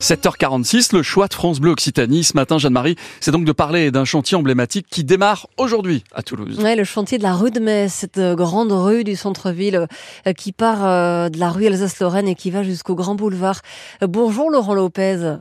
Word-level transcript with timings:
7h46, 0.00 0.94
le 0.94 1.02
choix 1.02 1.26
de 1.26 1.34
France 1.34 1.58
Bleu 1.58 1.72
Occitanie 1.72 2.22
ce 2.22 2.36
matin, 2.36 2.56
Jeanne-Marie, 2.56 2.94
c'est 3.18 3.32
donc 3.32 3.44
de 3.44 3.50
parler 3.50 3.90
d'un 3.90 4.04
chantier 4.04 4.36
emblématique 4.36 4.86
qui 4.88 5.02
démarre 5.02 5.48
aujourd'hui 5.56 6.04
à 6.14 6.22
Toulouse. 6.22 6.60
Ouais, 6.60 6.76
le 6.76 6.84
chantier 6.84 7.18
de 7.18 7.24
la 7.24 7.34
rue 7.34 7.50
de 7.50 7.58
Metz, 7.58 7.92
cette 7.92 8.18
euh, 8.18 8.36
grande 8.36 8.70
rue 8.70 9.02
du 9.02 9.16
centre-ville 9.16 9.88
euh, 10.28 10.32
qui 10.34 10.52
part 10.52 10.86
euh, 10.86 11.30
de 11.30 11.40
la 11.40 11.50
rue 11.50 11.66
Alsace-Lorraine 11.66 12.28
et 12.28 12.36
qui 12.36 12.52
va 12.52 12.62
jusqu'au 12.62 12.94
Grand 12.94 13.16
Boulevard. 13.16 13.60
Bonjour 14.00 14.52
Laurent 14.52 14.74
Lopez. 14.74 15.38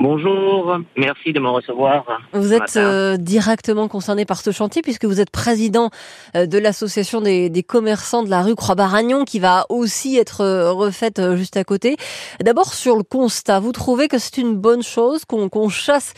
Bonjour, 0.00 0.78
merci 0.96 1.32
de 1.32 1.40
me 1.40 1.48
recevoir. 1.48 2.04
Vous 2.32 2.52
êtes 2.52 2.76
euh, 2.76 3.16
directement 3.16 3.88
concerné 3.88 4.24
par 4.24 4.40
ce 4.40 4.52
chantier 4.52 4.80
puisque 4.80 5.04
vous 5.04 5.20
êtes 5.20 5.30
président 5.30 5.90
euh, 6.36 6.46
de 6.46 6.56
l'association 6.56 7.20
des, 7.20 7.50
des, 7.50 7.64
commerçants 7.64 8.22
de 8.22 8.30
la 8.30 8.42
rue 8.42 8.54
Croix-Baragnon 8.54 9.24
qui 9.24 9.40
va 9.40 9.66
aussi 9.70 10.16
être 10.16 10.42
euh, 10.42 10.70
refaite 10.72 11.20
juste 11.34 11.56
à 11.56 11.64
côté. 11.64 11.96
D'abord 12.40 12.74
sur 12.74 12.96
le 12.96 13.02
constat, 13.02 13.58
vous 13.58 13.72
trouvez 13.72 14.06
que 14.06 14.18
c'est 14.18 14.38
une 14.38 14.54
bonne 14.54 14.84
chose 14.84 15.24
qu'on 15.24 15.48
qu'on 15.48 15.68
chasse 15.68 16.14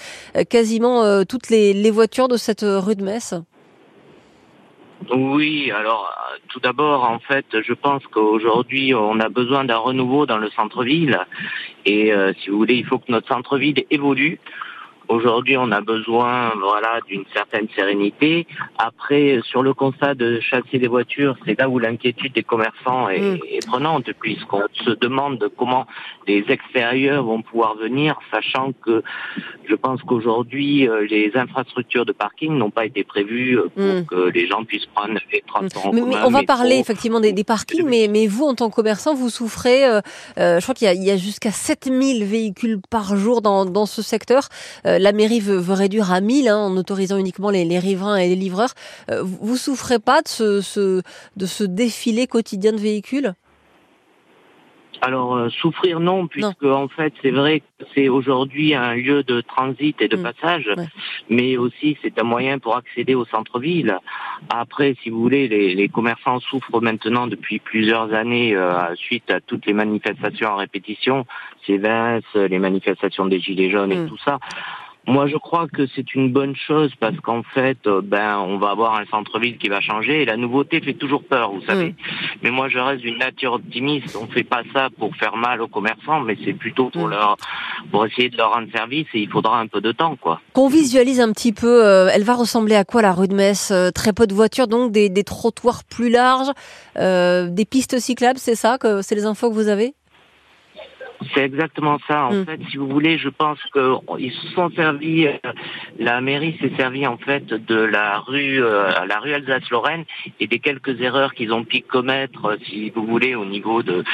quasiment 0.50 1.24
toutes 1.24 1.48
les, 1.48 1.72
les 1.72 1.90
voitures 1.90 2.28
de 2.28 2.36
cette 2.36 2.62
rue 2.62 2.96
de 2.96 3.04
Metz? 3.04 3.34
Oui, 5.10 5.70
alors 5.70 6.12
tout 6.48 6.60
d'abord, 6.60 7.04
en 7.04 7.18
fait, 7.18 7.46
je 7.62 7.72
pense 7.72 8.06
qu'aujourd'hui, 8.08 8.94
on 8.94 9.18
a 9.20 9.28
besoin 9.28 9.64
d'un 9.64 9.76
renouveau 9.76 10.26
dans 10.26 10.38
le 10.38 10.50
centre-ville. 10.50 11.18
Et 11.86 12.12
euh, 12.12 12.32
si 12.40 12.50
vous 12.50 12.58
voulez, 12.58 12.74
il 12.74 12.84
faut 12.84 12.98
que 12.98 13.10
notre 13.10 13.28
centre-ville 13.28 13.84
évolue. 13.90 14.38
Aujourd'hui, 15.10 15.56
on 15.56 15.72
a 15.72 15.80
besoin, 15.80 16.52
voilà, 16.60 17.00
d'une 17.08 17.24
certaine 17.34 17.66
sérénité. 17.74 18.46
Après, 18.78 19.40
sur 19.42 19.60
le 19.60 19.74
constat 19.74 20.14
de 20.14 20.38
chasser 20.38 20.78
des 20.78 20.86
voitures, 20.86 21.36
c'est 21.44 21.58
là 21.58 21.68
où 21.68 21.80
l'inquiétude 21.80 22.32
des 22.32 22.44
commerçants 22.44 23.08
est, 23.08 23.20
mm. 23.20 23.38
est 23.50 23.66
prenante, 23.66 24.12
puisqu'on 24.20 24.62
se 24.72 24.90
demande 24.90 25.50
comment 25.58 25.88
les 26.28 26.44
extérieurs 26.48 27.24
vont 27.24 27.42
pouvoir 27.42 27.74
venir, 27.74 28.20
sachant 28.30 28.70
que 28.84 29.02
je 29.68 29.74
pense 29.74 30.00
qu'aujourd'hui, 30.02 30.88
euh, 30.88 31.04
les 31.10 31.32
infrastructures 31.34 32.06
de 32.06 32.12
parking 32.12 32.56
n'ont 32.56 32.70
pas 32.70 32.86
été 32.86 33.02
prévues 33.02 33.58
euh, 33.58 33.68
pour 33.74 33.82
mm. 33.82 34.04
que 34.06 34.30
les 34.30 34.46
gens 34.46 34.62
puissent 34.64 34.86
prendre 34.94 35.18
les 35.32 35.42
transports 35.44 35.92
mais, 35.92 36.02
on 36.02 36.30
va 36.30 36.44
parler 36.44 36.76
effectivement 36.76 37.18
des, 37.18 37.32
des 37.32 37.42
parkings, 37.42 37.84
mais, 37.84 38.06
mais 38.08 38.28
vous, 38.28 38.44
en 38.44 38.54
tant 38.54 38.70
que 38.70 38.76
commerçant, 38.76 39.14
vous 39.14 39.28
souffrez, 39.28 39.84
euh, 39.84 40.00
euh 40.38 40.60
je 40.60 40.62
crois 40.62 40.74
qu'il 40.74 40.86
y 40.86 41.10
a, 41.10 41.14
a 41.14 41.16
jusqu'à 41.16 41.50
7000 41.50 42.24
véhicules 42.24 42.78
par 42.90 43.16
jour 43.16 43.42
dans, 43.42 43.64
dans 43.64 43.86
ce 43.86 44.02
secteur 44.02 44.48
la 45.00 45.12
mairie 45.12 45.40
veut, 45.40 45.56
veut, 45.56 45.74
réduire 45.74 46.12
à 46.12 46.20
1000 46.20 46.48
hein, 46.48 46.56
en 46.56 46.76
autorisant 46.76 47.16
uniquement 47.16 47.50
les, 47.50 47.64
les, 47.64 47.78
riverains 47.78 48.16
et 48.16 48.28
les 48.28 48.36
livreurs. 48.36 48.74
Euh, 49.10 49.22
vous 49.22 49.56
souffrez 49.56 49.98
pas 49.98 50.22
de 50.22 50.28
ce, 50.28 50.60
ce, 50.60 51.02
de 51.36 51.46
ce 51.46 51.64
défilé 51.64 52.26
quotidien 52.26 52.72
de 52.72 52.78
véhicules? 52.78 53.34
Alors 55.02 55.34
euh, 55.34 55.48
souffrir 55.48 55.98
non, 55.98 56.26
puisque 56.26 56.64
en 56.64 56.88
fait 56.88 57.14
c'est 57.22 57.30
vrai 57.30 57.60
que 57.60 57.86
c'est 57.94 58.10
aujourd'hui 58.10 58.74
un 58.74 58.94
lieu 58.94 59.22
de 59.22 59.40
transit 59.40 59.96
et 60.02 60.08
de 60.08 60.16
mm. 60.16 60.22
passage, 60.22 60.70
mais 61.30 61.56
aussi 61.56 61.96
c'est 62.02 62.18
un 62.20 62.24
moyen 62.24 62.58
pour 62.58 62.76
accéder 62.76 63.14
au 63.14 63.24
centre-ville. 63.24 63.96
Après, 64.50 64.94
si 65.02 65.08
vous 65.08 65.20
voulez, 65.20 65.48
les, 65.48 65.74
les, 65.74 65.88
commerçants 65.88 66.40
souffrent 66.40 66.82
maintenant 66.82 67.26
depuis 67.26 67.60
plusieurs 67.60 68.12
années 68.12 68.54
euh, 68.54 68.94
suite 68.94 69.30
à 69.30 69.40
toutes 69.40 69.64
les 69.64 69.72
manifestations 69.72 70.48
en 70.48 70.56
répétition, 70.56 71.24
Vince, 71.78 72.24
les 72.34 72.58
manifestations 72.58 73.26
des 73.26 73.40
gilets 73.40 73.70
jaunes 73.70 73.92
et 73.92 73.96
mm. 73.96 74.08
tout 74.08 74.18
ça. 74.24 74.38
Moi, 75.06 75.26
je 75.26 75.36
crois 75.36 75.66
que 75.66 75.86
c'est 75.94 76.14
une 76.14 76.30
bonne 76.30 76.54
chose 76.54 76.92
parce 77.00 77.18
qu'en 77.20 77.42
fait, 77.42 77.78
euh, 77.86 78.00
ben, 78.02 78.38
on 78.38 78.58
va 78.58 78.70
avoir 78.70 78.94
un 78.94 79.06
centre-ville 79.06 79.56
qui 79.58 79.68
va 79.68 79.80
changer 79.80 80.22
et 80.22 80.24
la 80.24 80.36
nouveauté 80.36 80.80
fait 80.80 80.92
toujours 80.92 81.22
peur, 81.24 81.52
vous 81.52 81.62
savez. 81.62 81.94
Mais 82.42 82.50
moi, 82.50 82.68
je 82.68 82.78
reste 82.78 83.02
d'une 83.02 83.18
nature 83.18 83.54
optimiste. 83.54 84.16
On 84.20 84.26
fait 84.26 84.44
pas 84.44 84.62
ça 84.74 84.88
pour 84.98 85.16
faire 85.16 85.36
mal 85.36 85.62
aux 85.62 85.68
commerçants, 85.68 86.20
mais 86.20 86.36
c'est 86.44 86.52
plutôt 86.52 86.90
pour 86.90 87.08
leur, 87.08 87.36
pour 87.90 88.04
essayer 88.06 88.28
de 88.28 88.36
leur 88.36 88.52
rendre 88.52 88.70
service 88.72 89.06
et 89.14 89.20
il 89.20 89.28
faudra 89.28 89.58
un 89.58 89.66
peu 89.66 89.80
de 89.80 89.92
temps, 89.92 90.16
quoi. 90.16 90.40
Qu'on 90.52 90.68
visualise 90.68 91.20
un 91.20 91.32
petit 91.32 91.52
peu, 91.52 91.84
euh, 91.84 92.10
elle 92.12 92.24
va 92.24 92.34
ressembler 92.34 92.74
à 92.74 92.84
quoi 92.84 93.02
la 93.02 93.12
rue 93.12 93.28
de 93.28 93.34
Metz 93.34 93.70
euh, 93.70 93.90
Très 93.90 94.12
peu 94.12 94.26
de 94.26 94.34
voitures, 94.34 94.68
donc 94.68 94.92
des, 94.92 95.08
des 95.08 95.24
trottoirs 95.24 95.82
plus 95.84 96.10
larges, 96.10 96.50
des 96.96 97.64
pistes 97.64 97.98
cyclables, 97.98 98.38
c'est 98.38 98.54
ça 98.54 98.78
que 98.78 99.02
c'est 99.02 99.14
les 99.14 99.24
infos 99.24 99.48
que 99.48 99.54
vous 99.54 99.68
avez? 99.68 99.94
C'est 101.34 101.44
exactement 101.44 101.98
ça. 102.08 102.26
En 102.26 102.32
mm. 102.32 102.46
fait, 102.46 102.60
si 102.70 102.76
vous 102.76 102.88
voulez, 102.88 103.18
je 103.18 103.28
pense 103.28 103.58
qu'ils 103.72 104.32
se 104.32 104.48
sont 104.54 104.70
servis. 104.70 105.26
Euh, 105.26 105.32
la 105.98 106.20
mairie 106.20 106.56
s'est 106.60 106.72
servie 106.76 107.06
en 107.06 107.18
fait 107.18 107.46
de 107.46 107.76
la 107.76 108.20
rue, 108.20 108.62
euh, 108.62 109.04
la 109.06 109.18
rue 109.18 109.32
Alsace-Lorraine 109.32 110.04
et 110.38 110.46
des 110.46 110.58
quelques 110.58 111.00
erreurs 111.00 111.34
qu'ils 111.34 111.52
ont 111.52 111.64
pu 111.64 111.80
commettre, 111.82 112.46
euh, 112.46 112.56
si 112.66 112.90
vous 112.90 113.04
voulez, 113.04 113.34
au 113.34 113.44
niveau 113.44 113.82
de 113.82 114.04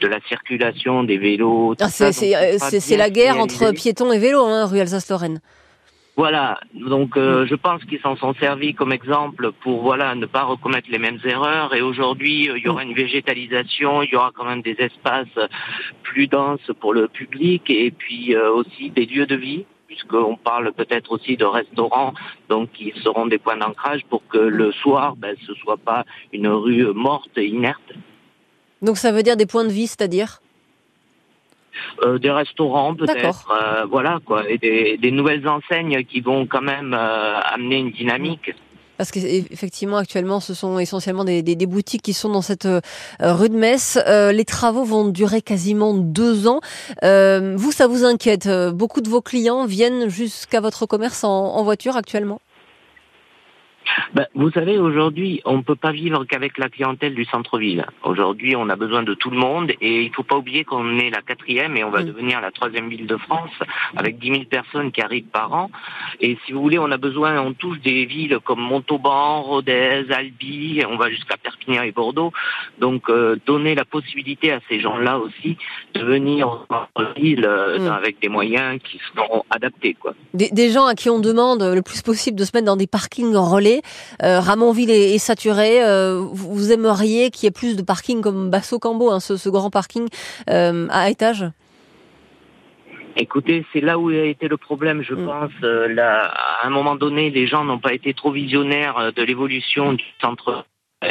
de 0.00 0.06
la 0.06 0.20
circulation 0.28 1.04
des 1.04 1.18
vélos. 1.18 1.74
Ah, 1.80 1.88
c'est 1.88 2.96
la 2.96 3.10
guerre 3.10 3.38
entre 3.38 3.72
piétons 3.72 4.12
et 4.12 4.18
vélos, 4.18 4.44
hein, 4.44 4.66
rue 4.66 4.80
Alsace-Lorraine. 4.80 5.40
Voilà, 6.16 6.60
donc 6.74 7.16
euh, 7.16 7.44
je 7.44 7.56
pense 7.56 7.84
qu'ils 7.84 7.98
s'en 7.98 8.14
sont 8.14 8.34
servis 8.34 8.72
comme 8.72 8.92
exemple 8.92 9.50
pour 9.62 9.82
voilà 9.82 10.14
ne 10.14 10.26
pas 10.26 10.44
recommettre 10.44 10.88
les 10.88 11.00
mêmes 11.00 11.18
erreurs. 11.24 11.74
Et 11.74 11.82
aujourd'hui, 11.82 12.48
euh, 12.48 12.56
il 12.56 12.64
y 12.64 12.68
aura 12.68 12.84
une 12.84 12.94
végétalisation, 12.94 14.00
il 14.02 14.10
y 14.10 14.16
aura 14.16 14.30
quand 14.32 14.44
même 14.44 14.62
des 14.62 14.76
espaces 14.78 15.36
plus 16.04 16.28
denses 16.28 16.70
pour 16.78 16.94
le 16.94 17.08
public 17.08 17.68
et 17.68 17.90
puis 17.90 18.36
euh, 18.36 18.52
aussi 18.52 18.90
des 18.90 19.06
lieux 19.06 19.26
de 19.26 19.34
vie 19.34 19.64
puisqu'on 19.88 20.36
parle 20.36 20.72
peut-être 20.72 21.12
aussi 21.12 21.36
de 21.36 21.44
restaurants, 21.44 22.14
donc 22.48 22.72
qui 22.72 22.92
seront 23.02 23.26
des 23.26 23.38
points 23.38 23.56
d'ancrage 23.56 24.02
pour 24.08 24.26
que 24.28 24.38
le 24.38 24.72
soir, 24.72 25.14
ben, 25.14 25.36
ce 25.46 25.54
soit 25.54 25.76
pas 25.76 26.04
une 26.32 26.48
rue 26.48 26.92
morte 26.94 27.30
et 27.36 27.46
inerte. 27.46 27.92
Donc 28.82 28.98
ça 28.98 29.12
veut 29.12 29.22
dire 29.22 29.36
des 29.36 29.46
points 29.46 29.64
de 29.64 29.72
vie, 29.72 29.86
c'est-à-dire? 29.86 30.40
Euh, 32.02 32.18
des 32.18 32.30
restaurants 32.30 32.94
peut-être, 32.94 33.50
euh, 33.50 33.84
voilà 33.90 34.18
quoi, 34.24 34.48
et 34.48 34.58
des, 34.58 34.96
des, 34.96 35.10
nouvelles 35.10 35.46
enseignes 35.48 36.04
qui 36.04 36.20
vont 36.20 36.46
quand 36.46 36.62
même 36.62 36.94
euh, 36.94 37.40
amener 37.40 37.78
une 37.78 37.90
dynamique. 37.90 38.54
Parce 38.96 39.10
qu'effectivement, 39.10 39.96
actuellement, 39.96 40.38
ce 40.38 40.54
sont 40.54 40.78
essentiellement 40.78 41.24
des, 41.24 41.42
des, 41.42 41.56
des, 41.56 41.66
boutiques 41.66 42.02
qui 42.02 42.12
sont 42.12 42.28
dans 42.28 42.42
cette 42.42 42.68
rue 43.18 43.48
de 43.48 43.56
Metz. 43.56 43.98
les 44.06 44.44
travaux 44.44 44.84
vont 44.84 45.08
durer 45.08 45.42
quasiment 45.42 45.94
deux 45.94 46.46
ans. 46.46 46.60
vous, 47.02 47.72
ça 47.72 47.88
vous 47.88 48.04
inquiète 48.04 48.48
Beaucoup 48.72 49.00
de 49.00 49.08
vos 49.08 49.20
clients 49.20 49.66
viennent 49.66 50.08
jusqu'à 50.08 50.60
votre 50.60 50.86
commerce 50.86 51.24
en, 51.24 51.56
en 51.56 51.64
voiture 51.64 51.96
actuellement? 51.96 52.40
Ben, 54.14 54.26
vous 54.34 54.50
savez, 54.50 54.78
aujourd'hui, 54.78 55.40
on 55.44 55.58
ne 55.58 55.62
peut 55.62 55.76
pas 55.76 55.92
vivre 55.92 56.24
qu'avec 56.24 56.58
la 56.58 56.68
clientèle 56.68 57.14
du 57.14 57.24
centre-ville. 57.24 57.86
Aujourd'hui, 58.02 58.56
on 58.56 58.68
a 58.68 58.76
besoin 58.76 59.02
de 59.02 59.14
tout 59.14 59.30
le 59.30 59.36
monde 59.36 59.72
et 59.80 60.02
il 60.02 60.08
ne 60.08 60.14
faut 60.14 60.22
pas 60.22 60.36
oublier 60.36 60.64
qu'on 60.64 60.98
est 60.98 61.10
la 61.10 61.22
quatrième 61.22 61.76
et 61.76 61.84
on 61.84 61.90
va 61.90 62.02
devenir 62.02 62.40
la 62.40 62.50
troisième 62.50 62.88
ville 62.88 63.06
de 63.06 63.16
France 63.16 63.50
avec 63.96 64.18
10 64.18 64.28
000 64.28 64.44
personnes 64.44 64.92
qui 64.92 65.00
arrivent 65.00 65.24
par 65.24 65.52
an. 65.52 65.70
Et 66.20 66.36
si 66.44 66.52
vous 66.52 66.60
voulez, 66.60 66.78
on 66.78 66.90
a 66.90 66.96
besoin, 66.96 67.40
on 67.40 67.52
touche 67.52 67.80
des 67.80 68.04
villes 68.04 68.38
comme 68.44 68.60
Montauban, 68.60 69.42
Rodez, 69.42 70.06
Albi, 70.10 70.82
on 70.88 70.96
va 70.96 71.10
jusqu'à 71.10 71.36
Perpignan 71.36 71.82
et 71.82 71.92
Bordeaux. 71.92 72.32
Donc, 72.78 73.08
euh, 73.08 73.36
donner 73.46 73.74
la 73.74 73.84
possibilité 73.84 74.52
à 74.52 74.60
ces 74.68 74.80
gens-là 74.80 75.18
aussi 75.18 75.56
de 75.94 76.00
venir 76.00 76.66
en 76.70 76.86
ville 77.16 77.44
euh, 77.44 77.78
mm. 77.78 77.92
avec 77.92 78.20
des 78.20 78.28
moyens 78.28 78.80
qui 78.82 79.00
seront 79.14 79.44
adaptés. 79.50 79.94
Quoi. 79.94 80.14
Des, 80.32 80.50
des 80.50 80.70
gens 80.70 80.86
à 80.86 80.94
qui 80.94 81.10
on 81.10 81.20
demande 81.20 81.62
le 81.62 81.82
plus 81.82 82.02
possible 82.02 82.38
de 82.38 82.44
se 82.44 82.50
mettre 82.54 82.66
dans 82.66 82.76
des 82.76 82.86
parkings 82.86 83.34
relais 83.34 83.73
euh, 84.22 84.40
Ramonville 84.40 84.90
est, 84.90 85.18
saturé. 85.18 85.82
Euh, 85.84 86.20
vous 86.20 86.72
aimeriez 86.72 87.30
qu'il 87.30 87.44
y 87.44 87.48
ait 87.48 87.50
plus 87.50 87.76
de 87.76 87.82
parking 87.82 88.20
comme 88.20 88.50
Basso-Cambo, 88.50 89.10
hein, 89.10 89.20
ce, 89.20 89.48
grand 89.48 89.70
parking 89.70 90.08
euh, 90.50 90.86
à 90.90 91.10
étage? 91.10 91.46
Écoutez, 93.16 93.64
c'est 93.72 93.80
là 93.80 93.98
où 93.98 94.08
a 94.08 94.24
été 94.24 94.48
le 94.48 94.56
problème, 94.56 95.02
je 95.02 95.14
mm. 95.14 95.26
pense. 95.26 95.52
là, 95.62 96.32
à 96.62 96.66
un 96.66 96.70
moment 96.70 96.96
donné, 96.96 97.30
les 97.30 97.46
gens 97.46 97.64
n'ont 97.64 97.78
pas 97.78 97.92
été 97.92 98.12
trop 98.12 98.32
visionnaires 98.32 99.12
de 99.14 99.22
l'évolution 99.22 99.92
du 99.92 100.04
centre 100.20 100.64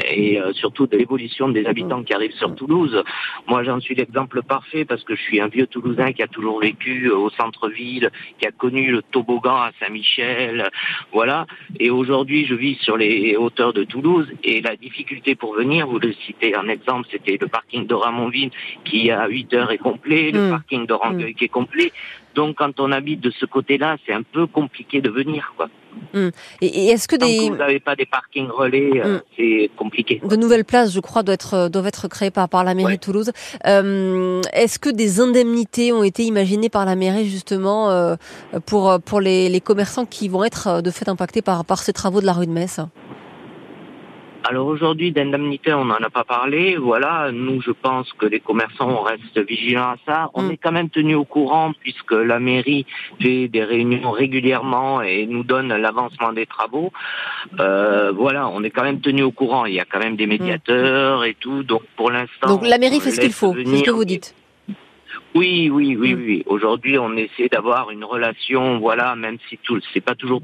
et 0.05 0.39
euh, 0.39 0.53
surtout 0.53 0.87
de 0.87 0.97
l'évolution 0.97 1.49
des 1.49 1.65
habitants 1.65 2.03
qui 2.03 2.13
arrivent 2.13 2.35
sur 2.35 2.53
Toulouse. 2.55 3.03
Moi, 3.47 3.63
j'en 3.63 3.79
suis 3.79 3.95
l'exemple 3.95 4.41
parfait 4.43 4.85
parce 4.85 5.03
que 5.03 5.15
je 5.15 5.21
suis 5.21 5.41
un 5.41 5.47
vieux 5.47 5.67
Toulousain 5.67 6.11
qui 6.13 6.23
a 6.23 6.27
toujours 6.27 6.59
vécu 6.59 7.07
euh, 7.07 7.15
au 7.15 7.29
centre-ville, 7.29 8.09
qui 8.39 8.47
a 8.47 8.51
connu 8.51 8.91
le 8.91 9.01
toboggan 9.01 9.55
à 9.55 9.71
Saint-Michel, 9.79 10.69
voilà. 11.11 11.45
Et 11.79 11.89
aujourd'hui, 11.89 12.45
je 12.45 12.55
vis 12.55 12.75
sur 12.75 12.97
les 12.97 13.35
hauteurs 13.35 13.73
de 13.73 13.83
Toulouse 13.83 14.27
et 14.43 14.61
la 14.61 14.75
difficulté 14.75 15.35
pour 15.35 15.53
venir, 15.55 15.87
vous 15.87 15.99
le 15.99 16.13
citez 16.25 16.55
un 16.55 16.67
exemple, 16.67 17.07
c'était 17.11 17.37
le 17.39 17.47
parking 17.47 17.87
de 17.87 17.93
Ramonville 17.93 18.51
qui 18.85 19.11
à 19.11 19.27
8 19.27 19.53
heures 19.53 19.71
est 19.71 19.77
complet, 19.77 20.31
le 20.31 20.47
mm. 20.47 20.49
parking 20.49 20.85
de 20.85 20.93
Rangueil 20.93 21.31
mm. 21.31 21.35
qui 21.35 21.45
est 21.45 21.49
complet. 21.49 21.91
Donc, 22.35 22.57
quand 22.57 22.79
on 22.79 22.91
habite 22.91 23.21
de 23.21 23.31
ce 23.31 23.45
côté-là, 23.45 23.97
c'est 24.05 24.13
un 24.13 24.23
peu 24.23 24.47
compliqué 24.47 25.01
de 25.01 25.09
venir, 25.09 25.53
quoi. 25.55 25.69
Hmm. 26.13 26.29
Et, 26.61 26.87
est-ce 26.87 27.07
que 27.07 27.15
des... 27.15 27.49
vous 27.49 27.55
n'avez 27.55 27.79
pas 27.79 27.95
des 27.95 28.05
parkings 28.05 28.47
relais, 28.47 29.01
euh, 29.03 29.17
hmm. 29.17 29.21
c'est 29.37 29.71
compliqué. 29.75 30.21
De 30.23 30.35
nouvelles 30.35 30.65
places, 30.65 30.91
je 30.91 30.99
crois, 30.99 31.23
doivent 31.23 31.35
être, 31.35 31.69
doivent 31.69 31.87
être 31.87 32.07
créées 32.07 32.31
par, 32.31 32.49
par 32.49 32.63
la 32.63 32.73
mairie 32.73 32.97
de 32.97 33.01
Toulouse. 33.01 33.31
Euh, 33.67 34.41
est-ce 34.53 34.79
que 34.79 34.89
des 34.89 35.19
indemnités 35.19 35.91
ont 35.93 36.03
été 36.03 36.23
imaginées 36.23 36.69
par 36.69 36.85
la 36.85 36.95
mairie 36.95 37.29
justement 37.29 37.91
euh, 37.91 38.15
pour, 38.65 38.99
pour 39.05 39.21
les, 39.21 39.49
les 39.49 39.61
commerçants 39.61 40.05
qui 40.05 40.29
vont 40.29 40.43
être 40.43 40.81
de 40.81 40.91
fait 40.91 41.09
impactés 41.09 41.41
par, 41.41 41.65
par 41.65 41.79
ces 41.79 41.93
travaux 41.93 42.21
de 42.21 42.25
la 42.25 42.33
rue 42.33 42.47
de 42.47 42.51
Metz? 42.51 42.79
Alors 44.45 44.67
aujourd'hui, 44.67 45.13
d'indemnité, 45.13 45.73
on 45.73 45.85
n'en 45.85 45.95
a 45.95 46.09
pas 46.09 46.25
parlé. 46.25 46.75
Voilà, 46.75 47.31
nous, 47.31 47.61
je 47.61 47.71
pense 47.71 48.11
que 48.13 48.25
les 48.25 48.41
commerçants, 48.41 48.89
on 48.89 49.01
reste 49.01 49.37
vigilants 49.39 49.91
à 49.91 49.97
ça. 50.05 50.31
On 50.33 50.43
mm. 50.43 50.51
est 50.51 50.57
quand 50.57 50.73
même 50.73 50.89
tenu 50.89 51.15
au 51.15 51.23
courant 51.23 51.71
puisque 51.79 52.11
la 52.11 52.39
mairie 52.39 52.85
fait 53.21 53.47
des 53.47 53.63
réunions 53.63 54.11
régulièrement 54.11 55.01
et 55.01 55.25
nous 55.27 55.43
donne 55.43 55.69
l'avancement 55.73 56.33
des 56.33 56.45
travaux. 56.45 56.91
Euh, 57.61 58.11
voilà, 58.11 58.49
on 58.49 58.63
est 58.63 58.69
quand 58.69 58.83
même 58.83 58.99
tenu 58.99 59.23
au 59.23 59.31
courant. 59.31 59.65
Il 59.65 59.75
y 59.75 59.79
a 59.79 59.85
quand 59.85 59.99
même 59.99 60.17
des 60.17 60.25
mm. 60.25 60.29
médiateurs 60.29 61.23
et 61.23 61.35
tout. 61.39 61.63
Donc 61.63 61.83
pour 61.95 62.11
l'instant, 62.11 62.47
donc 62.47 62.67
la 62.67 62.77
mairie 62.77 62.99
fait 62.99 63.11
ce 63.11 63.21
qu'il 63.21 63.33
faut. 63.33 63.55
C'est 63.55 63.77
ce 63.77 63.83
que 63.83 63.91
vous 63.91 64.05
dites. 64.05 64.35
Oui, 65.35 65.69
oui, 65.69 65.95
oui, 65.95 66.15
mm. 66.15 66.23
oui. 66.25 66.43
Aujourd'hui, 66.47 66.99
on 66.99 67.15
essaie 67.15 67.47
d'avoir 67.47 67.91
une 67.91 68.03
relation, 68.03 68.79
voilà, 68.79 69.15
même 69.15 69.37
si 69.49 69.57
tout, 69.57 69.79
c'est 69.93 70.01
pas 70.01 70.15
toujours 70.15 70.41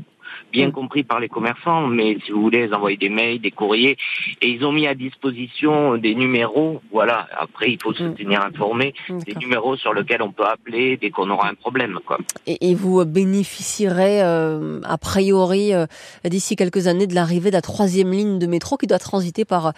bien 0.51 0.69
mm. 0.69 0.71
compris 0.71 1.03
par 1.03 1.19
les 1.19 1.29
commerçants, 1.29 1.87
mais 1.87 2.17
si 2.25 2.31
vous 2.31 2.41
voulez, 2.41 2.65
ils 2.65 2.73
envoient 2.73 2.95
des 2.95 3.09
mails, 3.09 3.39
des 3.39 3.51
courriers, 3.51 3.97
et 4.41 4.49
ils 4.49 4.63
ont 4.65 4.71
mis 4.71 4.87
à 4.87 4.95
disposition 4.95 5.97
des 5.97 6.15
numéros. 6.15 6.81
Voilà. 6.91 7.27
Après, 7.37 7.71
il 7.71 7.79
faut 7.81 7.93
se 7.93 8.03
mm. 8.03 8.15
tenir 8.15 8.41
informé 8.41 8.93
des 9.09 9.35
numéros 9.35 9.75
sur 9.77 9.93
lesquels 9.93 10.21
on 10.21 10.31
peut 10.31 10.45
appeler 10.45 10.97
dès 10.97 11.09
qu'on 11.09 11.29
aura 11.29 11.49
un 11.49 11.55
problème. 11.55 11.99
Quoi. 12.05 12.17
Et, 12.47 12.75
vous 12.75 13.03
bénéficierez 13.03 14.21
euh, 14.21 14.79
a 14.83 14.97
priori 14.97 15.73
euh, 15.73 15.85
d'ici 16.23 16.55
quelques 16.55 16.87
années 16.87 17.07
de 17.07 17.15
l'arrivée 17.15 17.49
de 17.49 17.55
la 17.55 17.61
troisième 17.61 18.11
ligne 18.11 18.39
de 18.39 18.47
métro 18.47 18.77
qui 18.77 18.87
doit 18.87 18.99
transiter 18.99 19.43
par 19.43 19.73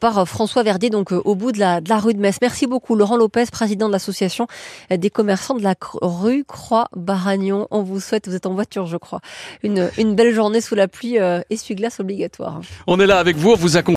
par 0.00 0.28
François 0.28 0.62
Verdier, 0.62 0.90
donc 0.90 1.12
euh, 1.12 1.20
au 1.24 1.34
bout 1.34 1.52
de 1.52 1.58
la, 1.58 1.80
de 1.80 1.88
la 1.88 1.98
rue 1.98 2.14
de 2.14 2.20
Metz. 2.20 2.38
Merci 2.40 2.66
beaucoup, 2.66 2.94
Laurent 2.94 3.16
Lopez, 3.16 3.46
président 3.50 3.88
de 3.88 3.92
l'association 3.92 4.46
des 4.90 5.10
commerçants 5.10 5.54
de 5.54 5.62
la 5.62 5.74
rue 6.02 6.44
Croix-Baragnon. 6.44 7.66
On 7.70 7.82
vous 7.82 8.00
souhaite, 8.00 8.28
vous 8.28 8.34
êtes 8.34 8.46
en 8.46 8.54
voiture, 8.54 8.86
je 8.86 8.96
crois, 8.96 9.20
une 9.62 9.90
une 9.98 10.14
belle 10.14 10.34
journée 10.34 10.60
sous 10.60 10.74
la 10.74 10.88
pluie, 10.88 11.18
euh, 11.18 11.40
essuie-glace 11.50 12.00
obligatoire. 12.00 12.60
On 12.86 12.98
est 13.00 13.06
là 13.06 13.18
avec 13.18 13.36
vous, 13.36 13.52
on 13.52 13.56
vous 13.56 13.76
accompagne. 13.76 13.84